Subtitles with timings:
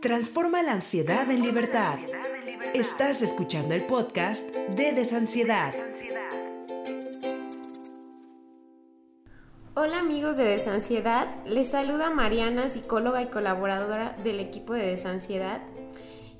[0.00, 1.98] Transforma la ansiedad en libertad.
[2.72, 5.74] Estás escuchando el podcast de Desansiedad.
[9.74, 15.62] Hola amigos de Desansiedad, les saluda Mariana, psicóloga y colaboradora del equipo de Desansiedad,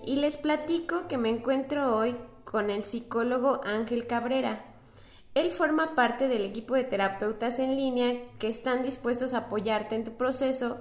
[0.06, 2.14] y les platico que me encuentro hoy
[2.44, 4.64] con el psicólogo Ángel Cabrera.
[5.34, 10.04] Él forma parte del equipo de terapeutas en línea que están dispuestos a apoyarte en
[10.04, 10.78] tu proceso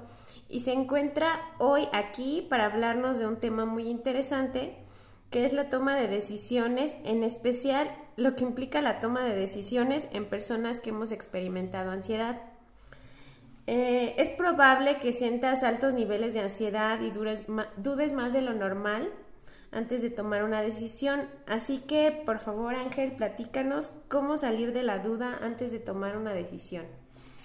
[0.50, 1.28] y se encuentra
[1.60, 4.76] hoy aquí para hablarnos de un tema muy interesante
[5.30, 10.08] que es la toma de decisiones, en especial lo que implica la toma de decisiones
[10.14, 12.42] en personas que hemos experimentado ansiedad.
[13.68, 19.12] Eh, es probable que sientas altos niveles de ansiedad y dudes más de lo normal
[19.72, 21.28] antes de tomar una decisión.
[21.46, 26.32] Así que, por favor, Ángel, platícanos cómo salir de la duda antes de tomar una
[26.32, 26.86] decisión.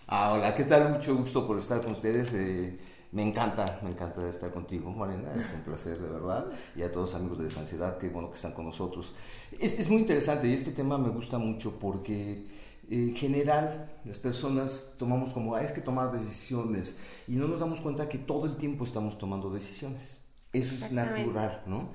[0.07, 0.91] Ah, hola, ¿qué tal?
[0.91, 2.33] Mucho gusto por estar con ustedes.
[2.35, 2.79] Eh,
[3.13, 6.47] me encanta, me encanta estar contigo, Marina, es un placer de verdad.
[6.75, 9.15] Y a todos los amigos de Desansiedad, qué bueno que están con nosotros.
[9.61, 12.47] Es, es muy interesante y este tema me gusta mucho porque
[12.89, 16.97] en general las personas tomamos como, hay que tomar decisiones
[17.29, 20.25] y no nos damos cuenta que todo el tiempo estamos tomando decisiones.
[20.51, 21.91] Eso es natural, ¿no?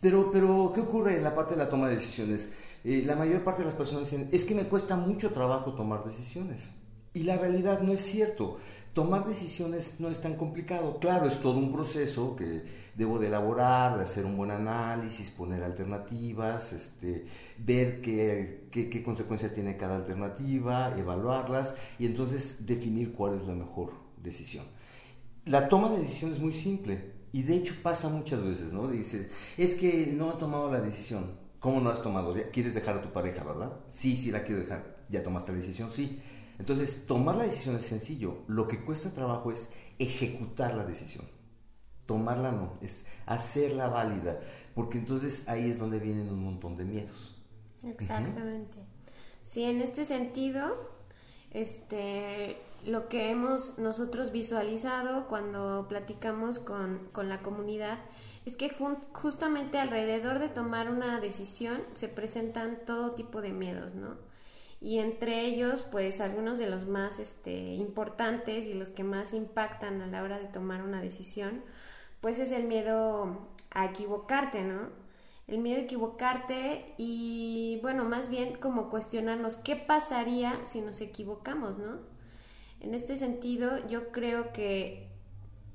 [0.00, 2.54] Pero, pero, ¿qué ocurre en la parte de la toma de decisiones?
[2.84, 6.04] Eh, la mayor parte de las personas dicen, es que me cuesta mucho trabajo tomar
[6.04, 6.74] decisiones.
[7.14, 8.58] Y la realidad no es cierto
[8.92, 10.98] tomar decisiones no es tan complicado.
[10.98, 12.62] Claro, es todo un proceso que
[12.94, 17.26] debo de elaborar, de hacer un buen análisis, poner alternativas, este,
[17.58, 23.92] ver qué, qué, consecuencias tiene cada alternativa, evaluarlas y entonces definir cuál es la mejor
[24.22, 24.64] decisión.
[25.44, 28.88] La toma de decisión es muy simple y de hecho pasa muchas veces, ¿no?
[28.88, 31.48] Dices, es que no he tomado la decisión.
[31.60, 32.36] ¿Cómo no has tomado?
[32.52, 33.72] ¿Quieres dejar a tu pareja, verdad?
[33.90, 34.98] Sí, sí la quiero dejar.
[35.08, 35.90] ¿Ya tomaste la decisión?
[35.90, 36.20] Sí
[36.58, 38.42] entonces, tomar la decisión es sencillo.
[38.48, 41.24] Lo que cuesta trabajo es ejecutar la decisión.
[42.06, 44.40] Tomarla no, es hacerla válida,
[44.74, 47.36] porque entonces ahí es donde vienen un montón de miedos.
[47.84, 48.78] Exactamente.
[49.42, 50.90] Sí, en este sentido,
[51.50, 57.98] este, lo que hemos nosotros visualizado cuando platicamos con, con la comunidad
[58.46, 58.74] es que
[59.12, 64.27] justamente alrededor de tomar una decisión se presentan todo tipo de miedos, ¿no?
[64.80, 70.00] Y entre ellos pues algunos de los más este, importantes y los que más impactan
[70.02, 71.62] a la hora de tomar una decisión
[72.20, 74.88] pues es el miedo a equivocarte, ¿no?
[75.46, 81.78] El miedo a equivocarte y bueno, más bien como cuestionarnos qué pasaría si nos equivocamos,
[81.78, 82.00] ¿no?
[82.80, 85.08] En este sentido yo creo que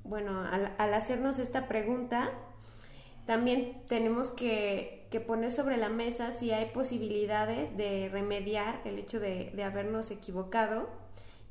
[0.04, 2.30] bueno, al, al hacernos esta pregunta
[3.26, 9.20] también tenemos que que poner sobre la mesa si hay posibilidades de remediar el hecho
[9.20, 10.88] de, habernos equivocado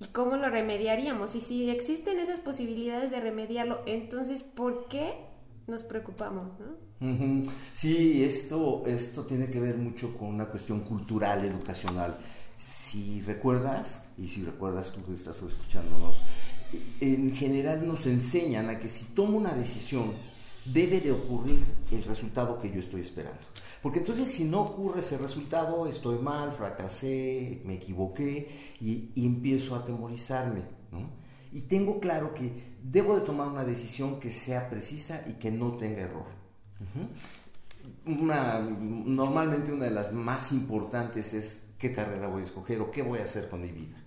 [0.02, 1.34] y cómo lo remediaríamos.
[1.36, 5.14] Y si existen esas posibilidades de remediarlo, entonces, ¿por qué
[5.68, 6.52] nos preocupamos?
[7.72, 12.18] Sí, esto, esto tiene que ver mucho con una cuestión cultural, educacional.
[12.58, 16.18] Si recuerdas, y si recuerdas tú que estás escuchándonos,
[17.00, 20.12] en general nos enseñan a que si tomo una decisión,
[20.66, 23.53] debe de ocurrir el resultado que yo estoy esperando.
[23.84, 29.80] Porque entonces si no ocurre ese resultado, estoy mal, fracasé, me equivoqué y, empiezo a
[29.80, 30.62] atemorizarme.
[31.52, 32.50] Y tengo claro que
[32.82, 36.28] debo de tomar una decisión que sea precisa y que no tenga error.
[38.06, 43.02] una, normalmente una de las más importantes es qué carrera voy a escoger o qué
[43.02, 44.02] voy a hacer con mi vida.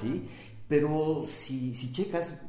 [0.00, 0.28] ¿sí?
[0.68, 2.42] Pero si, si checas,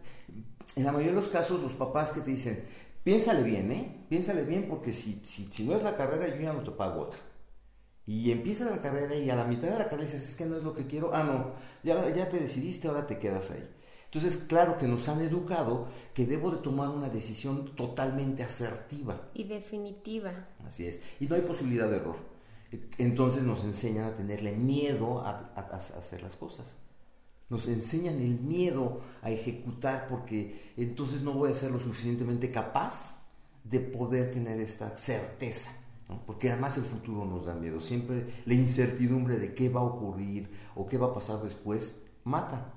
[0.76, 2.64] en la mayoría de los casos los papás que te dicen,
[3.08, 4.06] piénsale bien, ¿eh?
[4.10, 7.20] Piénsale bien porque si, si, no es la carrera, yo ya no te pago otra.
[8.06, 10.58] Y empiezas la carrera y a la mitad de la carrera dices, es que no
[10.58, 11.12] es lo que quiero.
[11.14, 11.54] Ah, no,
[11.86, 13.66] ya, ya te decidiste, ahora te quedas ahí.
[14.08, 19.30] Entonces, claro que nos han educado que debo de tomar una decisión totalmente asertiva.
[19.34, 20.50] Y definitiva.
[20.68, 21.02] Así es.
[21.22, 22.18] Y no hay posibilidad de error.
[22.98, 26.76] Entonces nos enseñan a tenerle miedo a hacer las cosas
[27.50, 33.28] nos enseñan el miedo a ejecutar porque entonces no voy a ser lo suficientemente capaz
[33.64, 35.72] de poder tener esta certeza.
[36.26, 37.82] Porque además el futuro nos da miedo.
[37.82, 42.74] Siempre la incertidumbre de qué va a ocurrir o qué va a pasar después mata.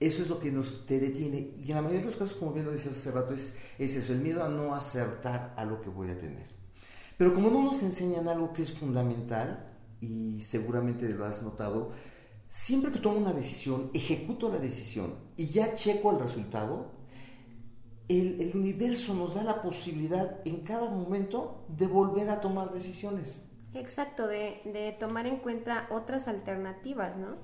[0.00, 1.52] Eso es lo que nos te detiene.
[1.64, 3.96] Y en la mayoría de los casos, como bien lo decías hace rato, es, es
[3.96, 6.46] eso, el miedo a no acertar a lo que voy a tener.
[7.16, 11.92] Pero como no nos enseñan algo que es fundamental, y seguramente lo has notado,
[12.54, 16.92] siempre que tomo una decisión, ejecuto la decisión y ya checo el resultado,
[18.08, 23.46] el, universo nos da la posibilidad en cada momento de volver a tomar decisiones.
[23.74, 27.38] Exacto, de, tomar en cuenta otras alternativas, ¿no?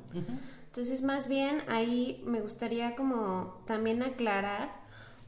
[0.67, 4.81] Entonces, más bien ahí me gustaría como también aclarar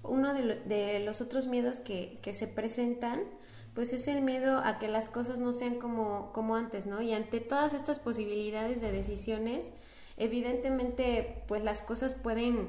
[0.05, 3.21] uno de, los otros miedos que, que, se presentan,
[3.75, 7.01] pues es el miedo a que las cosas no sean como, como antes, ¿no?
[7.01, 9.73] Y ante todas estas posibilidades de decisiones,
[10.17, 12.69] evidentemente, pues las cosas pueden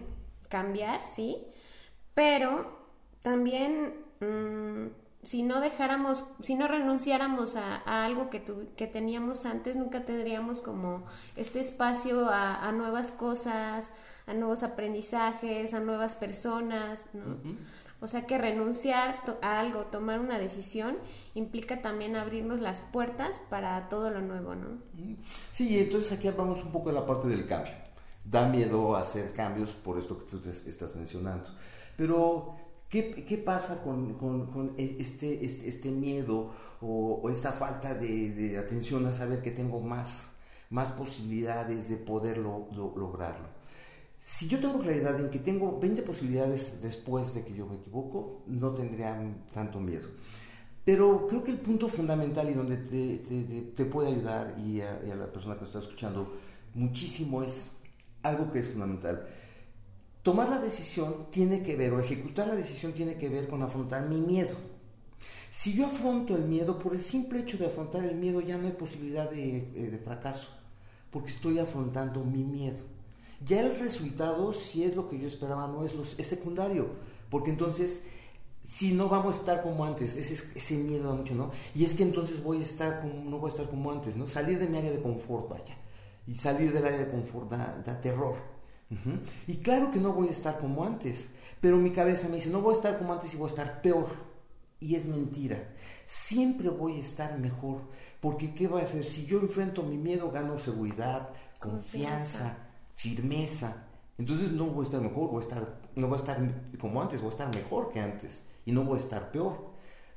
[0.49, 1.45] cambiar, ¿sí?
[2.13, 2.77] Pero
[3.21, 4.87] también mm,
[5.23, 8.43] si no dejáramos, si no renunciáramos a, algo que,
[8.75, 11.03] que teníamos antes, nunca tendríamos como
[11.35, 13.93] este espacio a, nuevas cosas,
[14.25, 17.37] a nuevos aprendizajes, a nuevas personas, ¿no?
[18.03, 20.97] O sea que renunciar a algo, tomar una decisión,
[21.35, 24.77] implica también abrirnos las puertas para todo lo nuevo, ¿no?
[25.53, 27.71] Sí, entonces aquí hablamos un poco de la parte del cambio.
[28.25, 31.49] Da miedo hacer cambios por esto que tú estás mencionando.
[31.95, 32.57] Pero
[32.89, 39.41] ¿Qué, pasa con, e, este, este, este, miedo o, esta falta de, atención a saber
[39.41, 40.33] que tengo más,
[40.69, 43.47] más posibilidades de poderlo lograrlo?
[44.25, 48.43] Si yo tengo claridad en que tengo 20 posibilidades después de que yo me equivoco,
[48.47, 49.19] no tendría
[49.53, 50.07] tanto miedo.
[50.85, 52.77] Pero creo que el punto fundamental y donde
[53.75, 56.39] te, puede ayudar y a, y a la persona que está escuchando
[56.73, 57.79] muchísimo es
[58.21, 59.27] algo que es fundamental
[60.23, 64.07] Tomar la decisión tiene que ver, o ejecutar la decisión tiene que ver con afrontar
[64.07, 64.55] mi miedo.
[65.51, 68.67] Si yo afronto el miedo, por el simple hecho de afrontar el miedo ya no
[68.67, 70.47] hay posibilidad de, eh, fracaso,
[71.11, 72.92] porque estoy afrontando mi miedo.
[73.45, 76.87] Ya el resultado, si es lo que yo esperaba, no es, es secundario,
[77.29, 78.07] porque entonces,
[78.61, 81.51] si no vamos a estar como antes, ese, ese miedo da mucho, ¿no?
[81.75, 84.27] Y es que entonces voy a estar como, no voy a estar como antes, ¿no?
[84.27, 85.77] Salir de mi área de confort, vaya.
[86.25, 88.53] Y salir del área de confort da terror.
[89.47, 92.61] Y claro que no voy a estar como antes, pero mi cabeza me dice, no
[92.61, 94.07] voy a estar como antes y voy a estar peor.
[94.79, 95.73] Y es mentira.
[96.05, 97.81] Siempre voy a estar mejor,
[98.19, 99.03] porque ¿qué va a hacer?
[99.03, 101.29] Si yo enfrento mi miedo, gano seguridad,
[101.59, 102.62] confianza,
[102.95, 103.89] firmeza.
[104.17, 106.37] Entonces no voy a estar mejor, voy a estar, no voy a estar
[106.79, 108.49] como antes, voy a estar mejor que antes.
[108.65, 109.71] Y no voy a estar peor,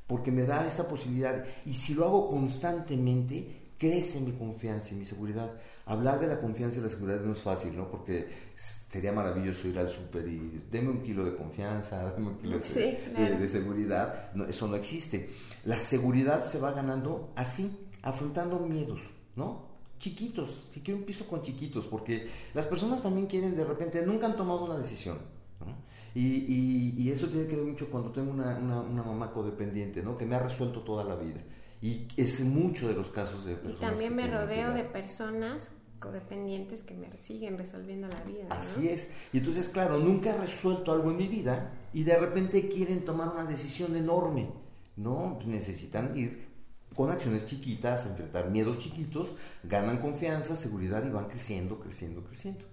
[0.06, 1.44] porque me da esa posibilidad.
[1.64, 5.50] Y si lo hago constantemente, crece mi confianza y mi seguridad
[5.86, 7.90] hablar de la confianza y la seguridad no es fácil, ¿no?
[7.90, 12.58] Porque sería maravilloso ir al súper y deme un kilo de confianza, deme un kilo
[12.58, 14.32] de, seguridad.
[14.34, 15.30] No, eso no existe.
[15.64, 19.00] La seguridad se va ganando así, afrontando miedos,
[19.36, 19.65] ¿no?
[19.98, 24.26] Chiquitos, si quiero un piso con chiquitos, porque las personas también quieren de repente, nunca
[24.26, 25.16] han tomado una decisión.
[25.60, 25.74] ¿no?
[26.14, 30.16] Y, y, eso tiene que ver mucho cuando tengo una, una, una mamá codependiente, ¿no?
[30.16, 31.42] Que me ha resuelto toda la vida
[31.82, 33.76] y es mucho de los casos de personas.
[33.76, 38.46] Y también me rodeo de personas codependientes que me siguen resolviendo la vida.
[38.50, 39.12] Así es.
[39.32, 43.28] Y entonces, claro, nunca he resuelto algo en mi vida y de repente quieren tomar
[43.28, 44.50] una decisión enorme.
[44.96, 46.45] No, necesitan ir
[46.94, 52.64] con acciones chiquitas, enfrentar miedos chiquitos, ganan confianza, seguridad y van creciendo, creciendo, creciendo.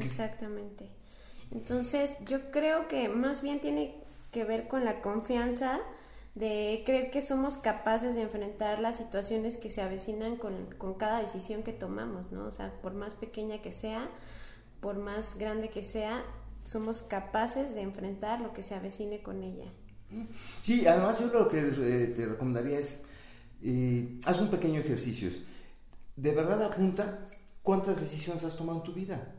[0.00, 0.88] Exactamente.
[1.50, 3.94] Entonces, yo creo que más bien tiene
[4.30, 5.78] que ver con la confianza
[6.34, 11.20] de creer que somos capaces de enfrentar las situaciones que se avecinan con, con, cada
[11.20, 12.46] decisión que tomamos, ¿no?
[12.46, 14.08] O sea, por más pequeña que sea,
[14.80, 16.24] por más grande que sea,
[16.62, 19.70] somos capaces de enfrentar lo que se avecine con ella.
[20.60, 23.04] Sí, además yo lo que eh, te recomendaría es,
[23.62, 25.30] eh, haz un pequeño ejercicio.
[26.16, 27.26] De verdad apunta
[27.62, 29.34] cuántas decisiones has tomado en tu vida.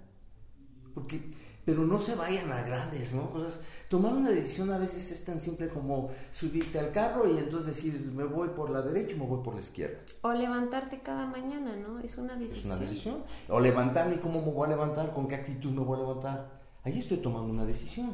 [0.93, 1.21] Porque,
[1.65, 3.29] pero no se vayan a grandes, ¿no?
[3.31, 3.61] Cosas
[3.93, 8.11] tomar una decisión a veces es tan simple como subirte al carro y entonces decir,
[8.15, 9.99] me voy por la derecha o me voy por la izquierda.
[10.23, 11.99] O levantarte cada mañana, ¿no?
[11.99, 12.71] Es una decisión.
[12.71, 13.23] Es una decisión.
[13.49, 15.13] O levantarme, ¿cómo me voy a levantar?
[15.13, 16.61] ¿Con qué actitud me voy a levantar?
[16.83, 18.07] Ahí estoy tomando una decisión,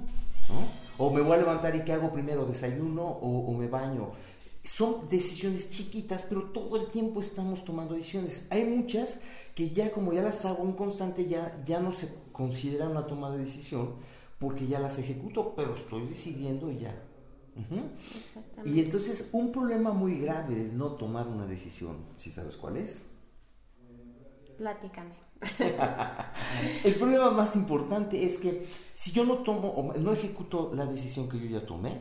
[0.50, 0.89] ¿no?
[1.00, 2.46] O me voy a levantar y ¿qué hago primero?
[2.46, 4.12] ¿Desayuno o, me baño?
[4.66, 8.52] Son decisiones chiquitas, pero todo el tiempo estamos tomando decisiones.
[8.52, 9.22] Hay muchas
[9.56, 13.32] que ya como ya las hago en constante, ya, ya no se considera una toma
[13.32, 13.96] de decisión,
[14.40, 16.94] porque ya las ejecuto, pero estoy decidiendo ya.
[18.66, 23.06] Y entonces un problema muy grave de no tomar una decisión, ¿sí sabes cuál es?
[24.58, 25.29] Platícame.
[26.84, 31.30] el problema más importante es que si yo no tomo o no ejecuto la decisión
[31.30, 31.98] que yo ya tomé,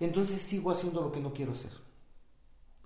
[0.00, 1.72] entonces sigo haciendo lo que no quiero hacer.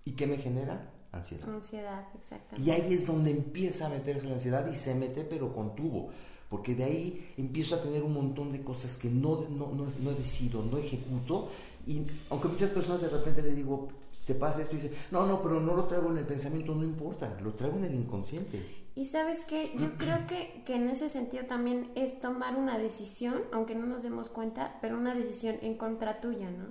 [0.04, 0.92] ¿Y qué me genera?
[1.12, 1.48] Ansiedad.
[1.48, 2.70] Ansiedad, exactamente.
[2.70, 6.10] Y ahí es donde empieza a meterse la ansiedad y se mete pero con tubo
[6.48, 10.10] porque de ahí empiezo a tener un montón de cosas que no, no, no, no
[10.12, 11.48] decido, no ejecuto,
[11.86, 13.88] y aunque muchas personas de repente le digo,
[14.24, 16.84] te pasa esto, y dice, no, no, pero no lo traigo en el pensamiento, no
[16.84, 18.85] importa, lo traigo en el inconsciente.
[18.96, 23.42] Y sabes que yo creo que, que, en ese sentido también es tomar una decisión,
[23.52, 26.68] aunque no nos demos cuenta, pero una decisión en contra tuya, ¿no?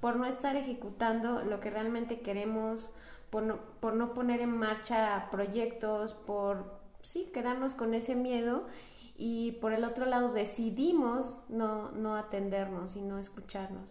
[0.00, 2.92] Por no estar ejecutando lo que realmente queremos,
[3.28, 8.68] por no, por no poner en marcha proyectos, por, sí, quedarnos con ese miedo
[9.16, 13.90] y por el otro lado decidimos no, no atendernos y no escucharnos.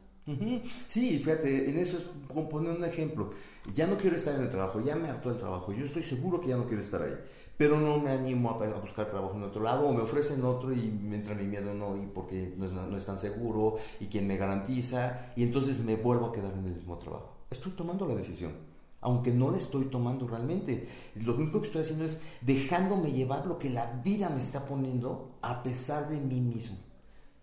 [0.87, 2.03] Sí, fíjate, en eso es
[2.49, 3.31] poner un ejemplo.
[3.73, 6.39] Ya no quiero estar en el trabajo, ya me hartó el trabajo, yo estoy seguro
[6.39, 7.13] que ya no quiero estar ahí,
[7.57, 10.91] pero no me animo a, buscar trabajo en otro lado o me ofrecen otro y
[10.91, 14.27] me entra mi miedo no y porque no es, no es tan seguro y quien
[14.27, 17.33] me garantiza y entonces me vuelvo a quedar en el mismo trabajo.
[17.49, 18.67] Estoy tomando la decisión
[19.01, 20.87] aunque no la estoy tomando realmente.
[21.15, 25.37] Lo único que estoy haciendo es dejándome llevar lo que la vida me está poniendo
[25.41, 26.77] a pesar de mí mismo.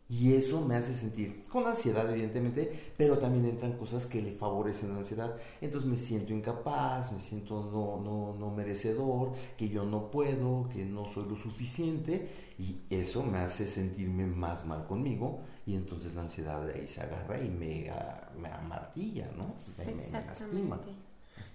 [0.07, 4.93] Y eso me hace sentir con ansiedad, evidentemente, pero también entran cosas que le favorecen
[4.93, 5.35] la ansiedad.
[5.63, 10.85] Entonces me siento incapaz, me siento no, no, no merecedor, que yo no puedo, que
[10.85, 12.29] no soy lo suficiente.
[12.59, 15.41] Y eso me hace sentirme más mal conmigo.
[15.65, 17.91] Y entonces la ansiedad de ahí se agarra y me,
[18.39, 19.55] me amartilla, ¿no?
[19.79, 20.81] Me, me lastima.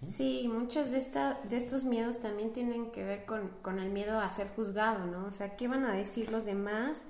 [0.01, 4.19] Sí, muchos de, esta, de estos miedos también tienen que ver con, con, el miedo
[4.19, 5.25] a ser juzgado, ¿no?
[5.27, 7.05] O sea, ¿qué van a decir los demás?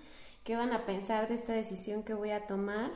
[0.50, 2.90] ¿Qué van a pensar de esta decisión que voy a tomar?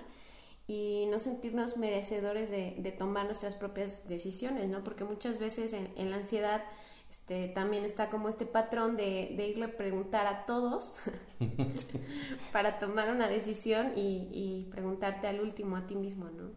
[0.65, 4.83] Y no sentirnos merecedores de, de tomar nuestras propias decisiones, ¿no?
[4.83, 6.63] Porque muchas veces en, en la ansiedad
[7.11, 11.01] este, también está como este patrón de, de irle a preguntar a todos
[12.51, 16.49] para tomar una decisión y, y, preguntarte al último a ti mismo, ¿no?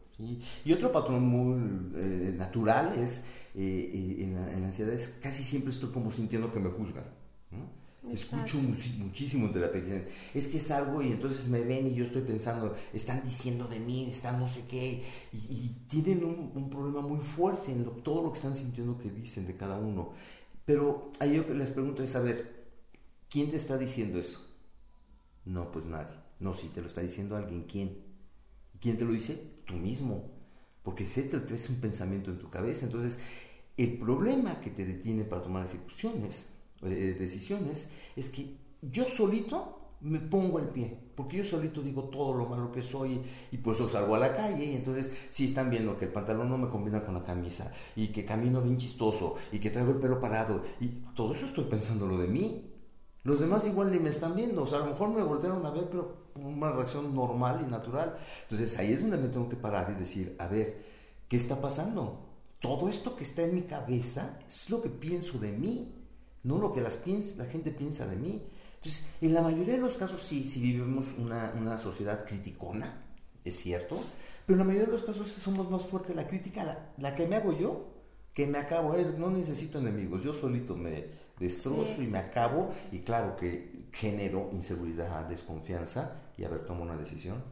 [0.64, 5.18] Y otro patrón muy eh, natural es, eh, eh, en, la, en, la, ansiedad, es
[5.22, 7.04] casi siempre estoy como sintiendo que me juzgan.
[8.12, 8.58] Escucho
[8.98, 10.06] muchísimo terapia.
[10.34, 13.80] Es que es algo y entonces me ven y yo estoy pensando, están diciendo de
[13.80, 18.38] mí, están no sé qué, y, tienen un, problema muy fuerte en todo lo que
[18.38, 20.12] están sintiendo que dicen de cada uno.
[20.64, 22.66] Pero ahí yo les pregunto es saber,
[23.28, 24.54] ¿quién te está diciendo eso?
[25.44, 26.14] No, pues nadie.
[26.40, 28.04] No, si te lo está diciendo alguien, ¿quién?
[28.80, 29.60] ¿Quién te lo dice?
[29.64, 30.30] Tú mismo.
[30.82, 32.86] Porque sé que traes un pensamiento en tu cabeza.
[32.86, 33.20] Entonces,
[33.76, 36.55] el problema que te detiene para tomar ejecuciones,
[36.86, 42.34] eh, decisiones, es que yo solito me pongo al pie, porque yo solito digo todo
[42.34, 45.70] lo malo que soy y por eso salgo a la calle y entonces si están
[45.70, 49.36] viendo que el pantalón no me combina con la camisa y que camino bien chistoso
[49.50, 52.72] y que traigo el pelo parado y todo eso estoy pensando lo de mí.
[53.24, 55.70] Los demás igual ni me están viendo, o sea, a lo mejor me voltearon a
[55.70, 58.16] ver, pero una reacción normal y natural.
[58.42, 60.80] Entonces ahí es donde me tengo que parar y decir, a ver,
[61.28, 62.20] ¿qué está pasando?
[62.60, 65.95] Todo esto que está en mi cabeza es lo que pienso de mí,
[66.46, 67.04] no lo que las
[67.36, 68.42] la gente piensa de mí.
[68.76, 73.02] Entonces, en la mayoría de los casos sí, sí vivimos una, una sociedad criticona,
[73.44, 73.96] es cierto,
[74.46, 76.14] pero en la mayoría de los casos somos más fuertes.
[76.14, 77.88] La crítica, la, la que me hago yo,
[78.32, 81.06] que me acabo, eh, no necesito enemigos, yo solito me
[81.38, 86.96] destrozo y me acabo, y claro que genero inseguridad, desconfianza, y a ver, tomo una
[86.96, 87.42] decisión.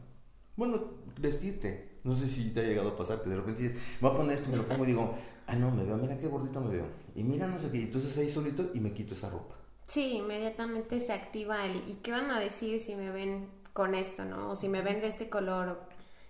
[0.55, 0.79] Bueno,
[1.19, 4.15] vestirte, no sé si te ha llegado a pasar que de repente dices, voy a
[4.15, 5.15] poner esto, me lo pongo y digo,
[5.47, 6.85] ah, no, me veo, mira qué gordito me veo,
[7.15, 9.55] y mira no sé qué, entonces ahí solito y me quito esa ropa.
[9.85, 14.25] Sí, inmediatamente se activa el ¿y qué van a decir si me ven con esto,
[14.25, 14.51] no?
[14.51, 15.77] O si me ven de este color, o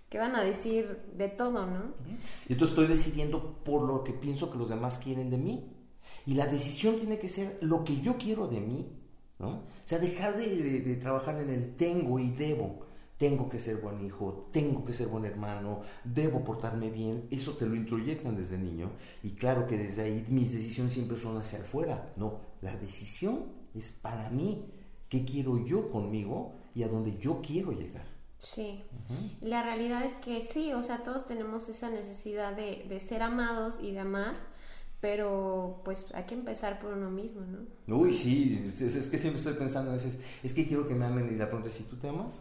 [0.09, 1.93] qué van a decir de todo, ¿no?
[2.49, 5.71] Y entonces estoy decidiendo por lo que pienso que los demás quieren de mí.
[6.25, 8.99] Y la decisión tiene que ser lo que yo quiero de mí,
[9.39, 9.49] ¿no?
[9.49, 12.84] O sea, dejar de, de, de trabajar en el tengo y debo
[13.17, 17.65] tengo que ser buen hijo, tengo que ser buen hermano, debo portarme bien, eso te
[17.65, 18.91] lo introyectan desde niño
[19.23, 23.89] y claro que desde ahí mis decisiones siempre son hacia afuera, no, la decisión es
[23.89, 24.71] para mí,
[25.09, 28.05] qué quiero yo conmigo y a dónde yo quiero llegar.
[28.37, 28.83] Sí,
[29.41, 33.79] la realidad es que sí, o sea, todos tenemos esa necesidad de, de ser amados
[33.81, 34.35] y de amar,
[34.99, 37.95] pero pues hay que empezar por uno mismo, ¿no?
[37.95, 41.05] Uy, sí, es, es que siempre estoy pensando a veces, es que quiero que me
[41.05, 42.33] amen y pregunta es, si tú te amas?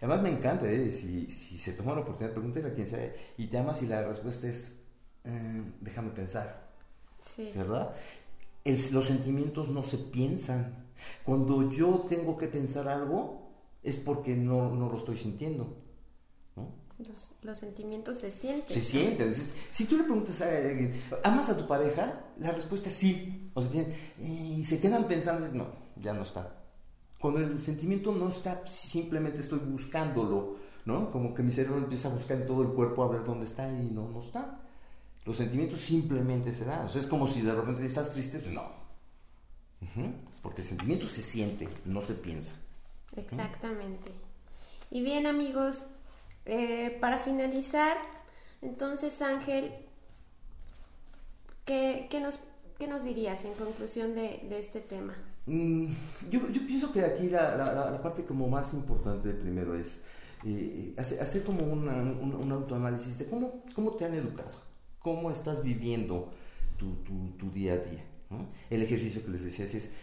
[0.00, 0.90] Además me encanta, ¿eh?
[0.92, 4.02] si, si se toma la oportunidad, pregúntale a quien sea, y te amas y la
[4.02, 4.84] respuesta es,
[5.24, 6.70] eh, déjame pensar.
[7.20, 7.52] Sí.
[7.54, 7.94] ¿Verdad?
[8.64, 10.86] los sentimientos no se piensan.
[11.24, 13.50] Cuando yo tengo que pensar algo,
[13.82, 15.76] es porque no, no lo estoy sintiendo.
[16.56, 16.68] ¿no?
[16.98, 18.74] Los, los, sentimientos se sienten.
[18.74, 19.28] Se sienten.
[19.28, 22.24] Entonces, si tú le preguntas a alguien, ¿amas a tu pareja?
[22.38, 23.50] La respuesta es sí.
[23.54, 23.84] O sea,
[24.18, 25.66] y se quedan pensando, no,
[25.96, 26.59] ya no está.
[27.20, 31.10] Cuando el sentimiento no está, simplemente estoy buscándolo, ¿no?
[31.10, 33.70] Como que mi cerebro empieza a buscar en todo el cuerpo a ver dónde está
[33.70, 34.58] y no, no está.
[35.26, 36.86] Los sentimientos simplemente se dan.
[36.86, 38.70] O sea, es como si de repente estás triste, no.
[40.42, 42.56] Porque el sentimiento se siente, no se piensa.
[43.14, 44.12] Exactamente.
[44.90, 45.84] Y bien amigos,
[46.46, 47.98] eh, para finalizar,
[48.62, 49.74] entonces Ángel,
[51.66, 52.40] ¿qué, qué, nos,
[52.78, 55.14] qué nos dirías en conclusión de, de este tema?
[55.50, 55.86] Mm,
[56.30, 60.04] yo, yo, pienso que aquí la, la, parte como más importante primero es
[60.44, 64.52] eh, hacer, como una, un, un, autoanálisis de cómo, cómo te han educado,
[65.00, 66.32] cómo estás viviendo
[66.78, 66.94] tu,
[67.36, 68.04] tu, día a día.
[68.70, 69.94] El ejercicio que les decía es,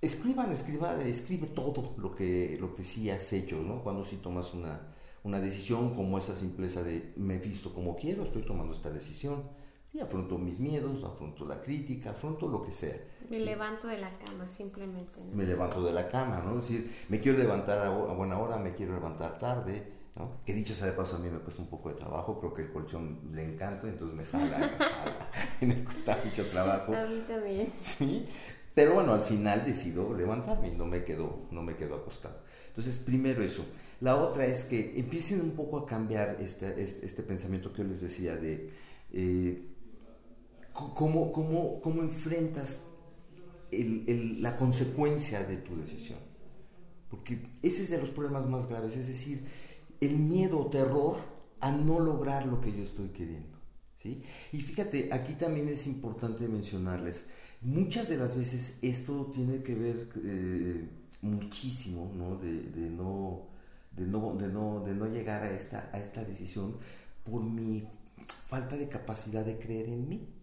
[0.00, 3.84] escriban, escriba, escribe todo lo que, lo que sí has hecho, ¿no?
[3.84, 4.80] Cuando sí tomas una,
[5.22, 9.44] una decisión como esa simpleza de me he visto como quiero, estoy tomando esta decisión
[9.92, 12.96] y afronto mis miedos, afronto la crítica, afronto lo que sea.
[13.28, 15.20] Me levanto de la cama simplemente.
[15.32, 16.60] Me levanto de la cama, ¿no?
[16.60, 20.42] Es decir, me quiero levantar a, buena hora, me quiero levantar tarde, ¿no?
[20.44, 22.62] Que dicho sea de paso, a mí me cuesta un poco de trabajo, creo que
[22.62, 25.30] el colchón le encanta, entonces me jala, me jala
[25.60, 26.92] y me cuesta mucho trabajo.
[26.94, 27.66] A mí también.
[27.80, 28.26] Sí,
[28.74, 32.38] pero bueno, al final decido levantarme y no me quedo, no me quedo acostado.
[32.68, 33.64] Entonces, primero eso.
[34.00, 37.88] La otra es que empiecen un poco a cambiar este, este, este pensamiento que yo
[37.88, 38.72] les decía de
[39.12, 39.69] eh,
[40.72, 42.90] cómo, cómo, cómo, enfrentas
[43.70, 46.18] el, la consecuencia de tu decisión.
[47.08, 49.44] Porque ese es de los problemas más graves, es decir,
[50.00, 51.16] el miedo o terror
[51.60, 53.58] a no lograr lo que yo estoy queriendo.
[53.98, 54.22] ¿sí?
[54.52, 57.26] Y fíjate, aquí también es importante mencionarles,
[57.60, 60.88] muchas de las veces esto tiene que ver eh,
[61.20, 62.36] muchísimo ¿no?
[62.36, 63.48] De, no,
[63.92, 66.76] de, no, de, no, de no llegar a esta, a esta decisión
[67.24, 67.86] por mi
[68.48, 70.39] falta de capacidad de creer en mí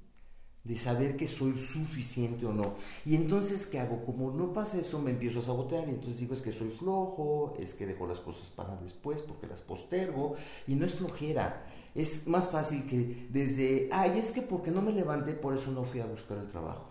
[0.67, 2.75] de saber que soy suficiente o no.
[3.05, 4.03] Y entonces, ¿qué hago?
[4.05, 7.55] Como no pasa eso, me empiezo a sabotear y entonces digo, es que soy flojo,
[7.57, 10.35] es que dejo las cosas para después porque las postergo
[10.67, 11.65] y no es flojera.
[11.95, 15.85] Es más fácil que desde, ay, es que porque no me levanté, por eso no
[15.85, 16.85] fui a buscar el trabajo.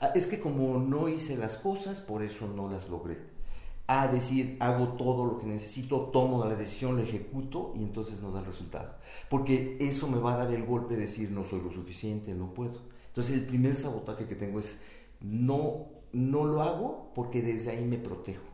[0.00, 3.18] Ah, es que como no hice las cosas, por eso no las logré.
[3.88, 8.30] A decir, hago todo lo que necesito, tomo la decisión, la ejecuto y entonces no
[8.30, 8.94] da el resultado.
[9.28, 12.54] Porque eso me va a dar el golpe de decir, no soy lo suficiente, no
[12.54, 12.97] puedo.
[13.18, 14.78] Entonces el primer sabotaje que tengo es
[15.20, 18.46] no, no lo hago porque desde ahí me protejo.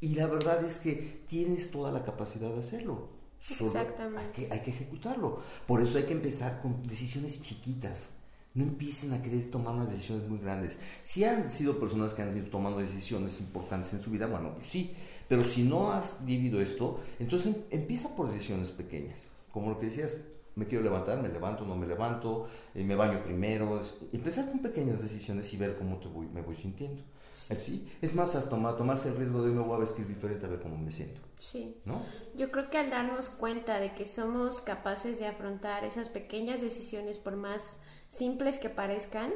[0.00, 3.10] Y la verdad es que tienes toda la capacidad de hacerlo.
[3.38, 4.48] Exactamente.
[4.50, 5.42] Hay que, ejecutarlo.
[5.66, 8.20] Por eso hay que empezar con decisiones chiquitas.
[8.54, 10.78] No empiecen a querer tomar unas decisiones muy grandes.
[11.02, 14.68] Si han sido personas que han ido tomando decisiones importantes en su vida, bueno, pues
[14.68, 14.96] sí.
[15.28, 19.32] Pero si no has vivido esto, entonces em, empieza por decisiones pequeñas.
[19.52, 20.16] Como lo que decías,
[20.56, 23.80] me quiero levantar, me levanto, no me levanto, eh, me baño primero.
[24.12, 27.02] empezar con pequeñas decisiones y ver cómo te voy, me voy sintiendo.
[27.30, 27.86] Sí.
[28.00, 30.78] Es más, hasta tomarse el riesgo de no voy a vestir diferente a ver cómo
[30.78, 31.20] me siento.
[31.36, 31.76] Sí.
[31.84, 32.00] ¿No?
[32.34, 37.18] Yo creo que al darnos cuenta de que somos capaces de afrontar esas pequeñas decisiones,
[37.18, 39.34] por más simples que parezcan,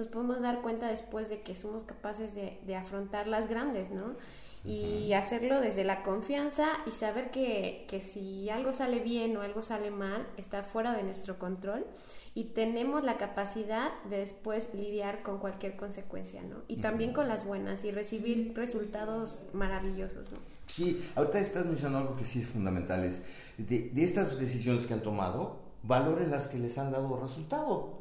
[0.00, 4.16] nos podemos dar cuenta después de que somos capaces de, de afrontar las grandes, ¿no?
[4.64, 9.62] y hacerlo desde la confianza y saber que, que, si algo sale bien o algo
[9.62, 11.86] sale mal, está fuera de nuestro control
[12.34, 16.56] y tenemos la capacidad de después lidiar con cualquier consecuencia, ¿no?
[16.68, 20.38] Y también con las buenas y recibir resultados maravillosos, ¿no?
[20.66, 23.24] Sí, ahorita estás mencionando algo que sí es fundamental, es
[23.56, 27.99] de, de estas decisiones que han tomado, valoren las que les han dado resultado,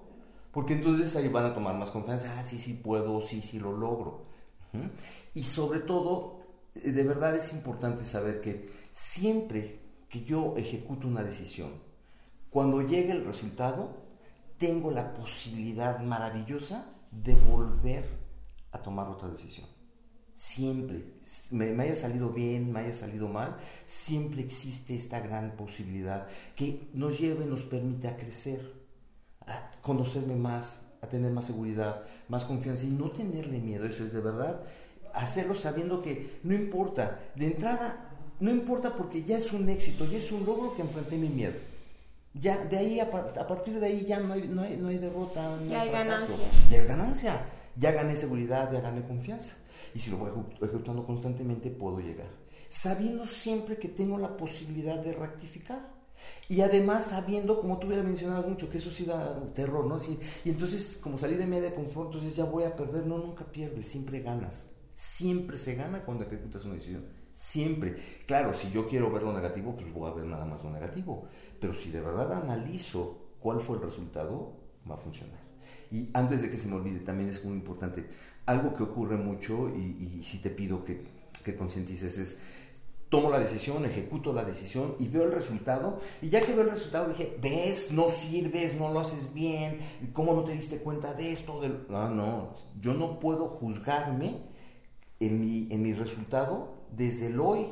[0.52, 3.76] porque entonces ahí van a tomar más confianza, ah, sí, sí puedo, sí, sí lo
[3.76, 4.26] logro.
[5.34, 6.40] Y sobre todo,
[6.74, 11.70] de verdad es importante saber que siempre que yo ejecuto una decisión,
[12.50, 14.10] cuando llegue el resultado,
[14.58, 18.06] tengo la posibilidad maravillosa de volver
[18.72, 19.68] a tomar otra decisión.
[20.34, 21.20] Siempre,
[21.52, 27.20] me, haya salido bien, me haya salido mal, siempre existe esta gran posibilidad que nos
[27.20, 28.79] lleve, nos permite a crecer,
[29.90, 33.86] conocerme más, a tener más seguridad, más confianza y no tenerle miedo.
[33.86, 34.62] Eso es de verdad
[35.16, 40.20] hacerlo sabiendo que no importa, de entrada, no importa porque ya es un éxito, ya
[40.20, 41.56] es un logro que enfrenté mi miedo.
[42.36, 45.58] Ya, de ahí, a, partir de ahí ya no hay, no hay, no hay derrota.
[45.68, 46.46] ya hay ganancia.
[46.70, 47.34] Ya es ganancia.
[47.76, 49.56] Ya gané seguridad, ya gané confianza.
[49.96, 50.30] Y si lo voy
[50.62, 52.30] ejecutando constantemente, puedo llegar.
[52.70, 55.99] Sabiendo siempre que tengo la posibilidad de rectificar.
[56.48, 60.00] Y además sabiendo, como tú hubieras mencionado mucho, que eso sí da terror, ¿no?
[60.44, 63.06] y entonces, como salí de media confort, entonces ya voy a perder.
[63.06, 64.72] No, nunca pierdes, siempre ganas.
[64.94, 67.06] Siempre se gana cuando ejecutas una decisión.
[67.34, 67.96] Siempre.
[68.26, 71.28] Claro, si yo quiero ver lo negativo, pues voy a ver nada más lo negativo.
[71.62, 74.58] Pero si de verdad analizo cuál fue el resultado,
[74.90, 75.40] va a funcionar.
[75.92, 78.08] Y antes de que se me olvide, también es muy importante,
[78.46, 81.02] algo que ocurre mucho y, y si te pido que,
[81.44, 82.44] que concientices es,
[83.10, 86.00] tomo la decisión, ejecuto la decisión y veo el resultado.
[86.22, 89.80] Y ya que veo el resultado dije, ves, no sirves, no lo haces bien,
[90.14, 91.62] ¿cómo no te diste cuenta de esto?
[91.90, 94.38] No, no, yo no puedo juzgarme
[95.20, 97.68] en mi, en mi resultado desde el hoy.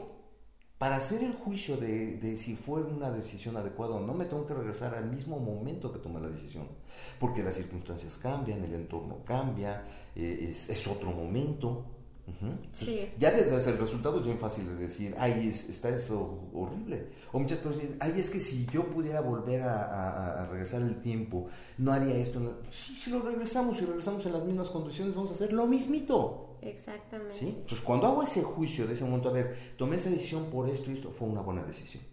[0.78, 4.46] Para hacer el juicio de, de, si fue una decisión adecuada o no, me tengo
[4.46, 6.68] que regresar al mismo momento que tomé la decisión.
[7.20, 9.84] Porque las circunstancias cambian, el entorno cambia,
[10.16, 11.97] eh, es, es, otro momento.
[13.20, 17.08] Ya desde el resultado es bien fácil de decir, ay, está eso horrible.
[17.32, 21.02] O muchas personas dicen, ay, es que si yo pudiera volver a, a, regresar el
[21.02, 22.62] tiempo, no haría esto.
[22.72, 26.58] si lo regresamos y regresamos en las mismas condiciones, vamos a hacer lo mismito.
[26.62, 27.38] Exactamente.
[27.38, 27.50] ¿sí?
[27.50, 30.92] Entonces, cuando hago ese juicio de ese momento, a ver, tomé esa decisión por esto
[30.92, 32.04] y esto, fue una buena decisión.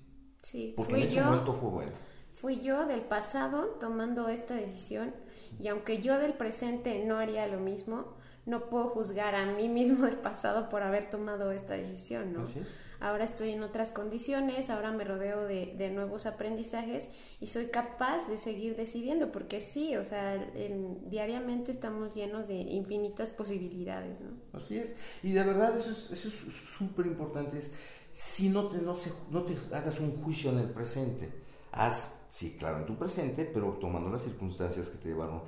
[0.42, 1.92] Sí, Porque en ese yo, momento fue bueno.
[2.35, 5.14] fui yo del pasado tomando esta decisión
[5.59, 8.14] y aunque yo del presente no haría lo mismo,
[8.46, 12.44] no puedo juzgar a mí mismo del pasado por haber tomado esta decisión, ¿no?
[12.44, 12.54] Es.
[13.00, 18.28] Ahora estoy en otras condiciones, ahora me rodeo de, de nuevos aprendizajes y soy capaz
[18.28, 24.30] de seguir decidiendo, porque sí, o sea, el- diariamente estamos llenos de infinitas posibilidades, ¿no?
[24.59, 24.96] Así es.
[25.22, 26.35] Y de verdad eso es eso es
[26.78, 27.59] súper importante.
[27.59, 27.74] Es,
[28.12, 31.30] si no te, no, se- no te hagas un juicio en el presente,
[31.72, 35.42] haz, sí, claro, en tu presente, pero tomando las circunstancias que te llevaron.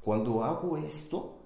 [0.00, 1.41] Cuando hago esto,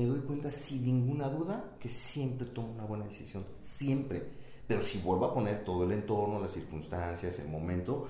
[0.00, 3.44] me doy cuenta sin ninguna duda que siempre tomo una buena decisión.
[3.60, 4.22] Siempre.
[4.66, 8.08] Pero si vuelvo a poner todo el entorno, las circunstancias, el momento,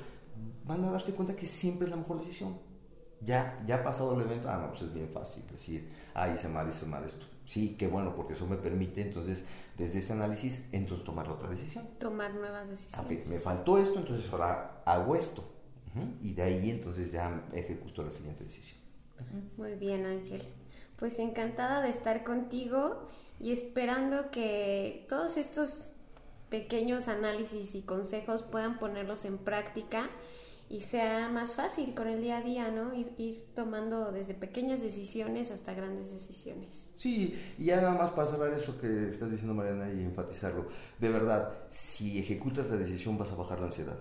[0.64, 2.56] van a darse cuenta que siempre es la mejor decisión.
[3.22, 6.48] Ya, ya ha pasado el evento, ah, no, pues es bien fácil decir, ah, hice
[6.48, 7.26] mal, hice mal esto.
[7.44, 11.88] Sí, qué bueno, porque eso me permite entonces, desde ese análisis, entonces tomar otra decisión.
[11.98, 13.28] Tomar nuevas Ah, decisiones.
[13.28, 15.42] me faltó esto, entonces ahora hago esto.
[16.22, 18.78] Y de ahí entonces ya ejecuto la siguiente decisión.
[19.56, 20.40] Muy bien, Ángel.
[21.00, 23.00] Pues encantada de estar contigo
[23.40, 25.90] y esperando que todos estos
[26.50, 30.10] pequeños análisis y consejos puedan ponerlos en práctica
[30.70, 32.94] y sea más fácil con el día a día, ¿no?
[32.94, 36.90] Ir, tomando desde pequeñas decisiones hasta grandes decisiones.
[36.94, 40.68] Sí, y ya nada más para cerrar eso que estás diciendo, Mariana, y enfatizarlo.
[41.00, 43.98] De verdad, si ejecutas la decisión vas a bajar la ansiedad.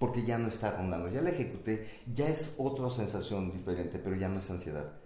[0.00, 4.28] Porque ya no está rondando, ya la ejecuté, ya es otra sensación diferente, pero ya
[4.28, 4.99] no es ansiedad.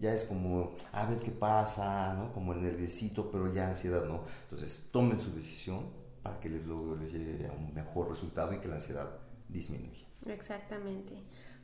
[0.00, 2.32] Ya es como, a ver qué pasa, ¿no?
[2.32, 4.22] Como el nerviosito, pero ya ansiedad no.
[4.44, 5.86] Entonces, tomen su decisión
[6.22, 9.10] para que les, luego les llegue a un mejor resultado y que la ansiedad
[9.48, 10.06] disminuya.
[10.26, 11.14] Exactamente.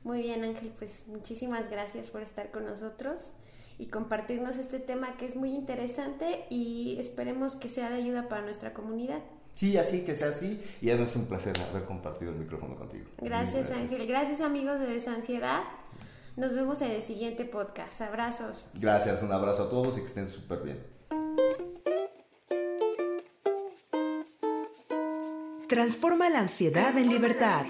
[0.04, 3.32] Muy bien, Ángel, pues muchísimas gracias por estar con nosotros
[3.78, 8.42] y compartirnos este tema que es muy interesante y esperemos que sea de ayuda para
[8.42, 9.20] nuestra comunidad.
[9.56, 13.06] Sí, así que sea así, y además es un placer haber compartido el micrófono contigo.
[13.18, 14.06] Gracias, Mil Ángel.
[14.06, 15.62] Gracias, amigos de Desansiedad.
[16.36, 18.02] Nos vemos en el siguiente podcast.
[18.02, 18.68] Abrazos.
[18.74, 20.96] Gracias, un abrazo a todos y que estén súper bien.
[25.66, 27.64] Transforma la ansiedad en libertad.